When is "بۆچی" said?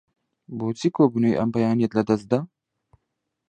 0.57-0.89